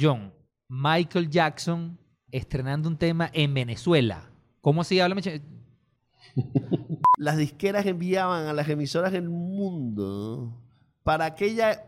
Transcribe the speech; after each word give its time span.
John, 0.00 0.32
Michael 0.68 1.28
Jackson 1.28 1.98
estrenando 2.30 2.88
un 2.88 2.96
tema 2.96 3.30
en 3.32 3.52
Venezuela. 3.54 4.30
¿Cómo? 4.60 4.82
Háblame. 4.82 5.20
ch- 5.22 5.42
Las 7.18 7.36
disqueras 7.36 7.84
enviaban 7.86 8.46
a 8.46 8.52
las 8.52 8.68
emisoras 8.68 9.12
del 9.12 9.28
mundo 9.28 10.58
para 11.04 11.26
aquella... 11.26 11.84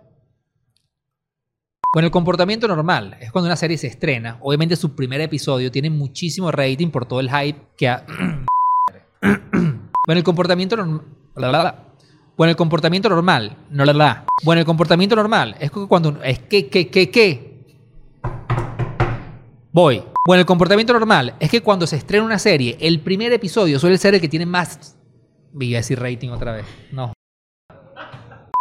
Bueno, 1.92 2.06
el 2.06 2.12
comportamiento 2.12 2.66
normal 2.68 3.16
es 3.20 3.30
cuando 3.32 3.46
una 3.46 3.56
serie 3.56 3.78
se 3.78 3.86
estrena. 3.86 4.38
Obviamente 4.42 4.74
su 4.76 4.94
primer 4.96 5.20
episodio 5.20 5.70
tiene 5.70 5.90
muchísimo 5.90 6.50
rating 6.50 6.90
por 6.90 7.06
todo 7.06 7.20
el 7.20 7.30
hype 7.30 7.60
que 7.76 7.88
ha... 7.88 8.04
bueno, 9.22 10.18
el 10.18 10.24
comportamiento 10.24 10.76
normal... 10.76 11.04
Bueno, 12.36 12.50
el 12.50 12.56
comportamiento 12.56 13.08
normal... 13.08 13.56
No 13.70 13.84
la 13.84 13.92
la. 13.92 14.26
Bueno, 14.44 14.60
el 14.60 14.66
comportamiento 14.66 15.16
normal 15.16 15.56
es 15.60 15.70
que 15.70 15.86
cuando... 15.86 16.20
Es 16.22 16.40
que, 16.40 16.68
que, 16.68 16.88
que, 16.90 17.10
que... 17.10 17.53
Voy. 19.74 20.04
Bueno, 20.24 20.38
el 20.38 20.46
comportamiento 20.46 20.92
normal 20.92 21.34
es 21.40 21.50
que 21.50 21.60
cuando 21.60 21.84
se 21.88 21.96
estrena 21.96 22.24
una 22.24 22.38
serie, 22.38 22.76
el 22.80 23.00
primer 23.00 23.32
episodio 23.32 23.80
suele 23.80 23.98
ser 23.98 24.14
el 24.14 24.20
que 24.20 24.28
tiene 24.28 24.46
más... 24.46 24.96
Voy 25.52 25.74
a 25.74 25.78
decir 25.78 25.98
rating 25.98 26.28
otra 26.28 26.52
vez. 26.52 26.64
No. 26.92 27.12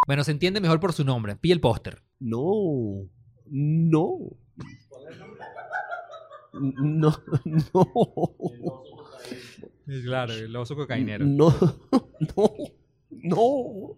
Bueno, 0.08 0.24
se 0.24 0.32
entiende 0.32 0.60
mejor 0.60 0.80
por 0.80 0.92
su 0.92 1.04
nombre. 1.06 1.36
Pilla 1.36 1.54
el 1.54 1.62
póster. 1.62 2.02
No, 2.20 3.08
no. 3.46 4.18
No, 6.54 7.16
no. 7.46 7.94
Claro, 10.04 10.34
el 10.34 10.56
oso 10.56 10.76
No, 11.20 11.56
no, 12.36 12.54
no. 13.12 13.98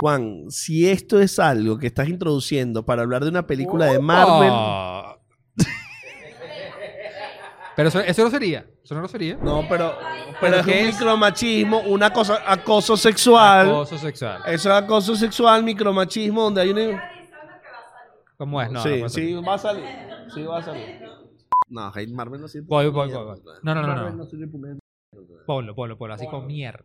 Juan, 0.00 0.46
si 0.50 0.88
esto 0.88 1.20
es 1.20 1.38
algo 1.38 1.78
que 1.78 1.86
estás 1.86 2.08
introduciendo 2.08 2.84
para 2.84 3.02
hablar 3.02 3.22
de 3.22 3.30
una 3.30 3.46
película 3.46 3.86
de 3.86 4.00
Marvel. 4.00 4.50
Pero 7.76 7.88
eso, 7.88 8.00
eso 8.00 8.24
no 8.24 8.30
sería. 8.30 8.66
Eso 8.84 8.94
no 8.94 9.00
lo 9.00 9.08
sería. 9.08 9.36
no, 9.36 9.64
pero, 9.68 9.94
pero 10.40 10.56
es 10.56 10.66
qué 10.66 10.72
un 10.82 10.88
es? 10.88 10.94
micromachismo, 10.94 11.80
una 11.80 12.12
cosa, 12.12 12.42
acoso 12.46 12.96
sexual. 12.96 13.68
Acoso 13.68 13.96
sexual. 13.98 14.42
Eso 14.46 14.68
es 14.70 14.74
acoso 14.82 15.16
sexual, 15.16 15.62
micromachismo, 15.64 16.42
donde 16.42 16.60
hay 16.60 16.70
una... 16.70 17.02
¿Cómo 18.36 18.60
es? 18.60 18.70
No, 18.70 18.78
no 18.78 18.82
sí, 18.82 19.00
ser. 19.00 19.10
sí, 19.10 19.34
va 19.34 19.54
a 19.54 19.58
salir. 19.58 19.84
Sí, 20.34 20.42
va 20.42 20.58
a 20.58 20.62
salir. 20.62 21.00
No, 21.68 21.86
Hate 21.88 22.08
Marvel 22.08 22.40
no 22.40 22.48
sirve. 22.48 22.66
Voy, 22.68 22.90
para 22.90 23.06
voy, 23.06 23.12
voy, 23.14 23.24
voy. 23.24 23.54
No, 23.62 23.74
no, 23.74 23.82
no, 23.82 23.88
Marvel 23.88 24.16
no. 24.16 24.26
sirve 24.26 24.46
una- 24.52 24.78
Ponlo, 25.46 25.74
ponlo, 25.74 25.96
ponlo. 25.96 26.14
Así 26.14 26.26
con 26.26 26.46
mierda. 26.46 26.84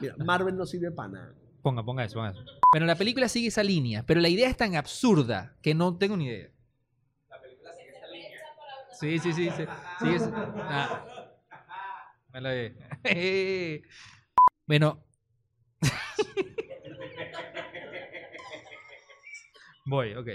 Mira, 0.00 0.14
Marvel 0.18 0.56
no 0.56 0.64
sirve 0.64 0.90
para 0.90 1.08
nada. 1.08 1.34
Ponga, 1.62 1.84
ponga 1.84 2.04
eso, 2.04 2.14
ponga 2.14 2.30
eso. 2.30 2.40
Bueno, 2.72 2.86
la 2.86 2.94
película 2.96 3.28
sigue 3.28 3.48
esa 3.48 3.62
línea, 3.62 4.04
pero 4.06 4.20
la 4.20 4.28
idea 4.28 4.48
es 4.48 4.56
tan 4.56 4.74
absurda 4.76 5.54
que 5.62 5.74
no 5.74 5.96
tengo 5.96 6.16
ni 6.16 6.26
idea. 6.26 6.48
Sí, 9.02 9.18
sí, 9.18 9.32
sí. 9.32 9.50
sí. 9.50 9.64
Sigue 9.98 10.14
esa- 10.14 10.54
ah. 10.58 11.04
Me 12.32 12.40
la 12.40 12.52
vi. 12.52 12.72
bueno. 14.68 15.04
Voy, 19.86 20.14
ok. 20.14 20.28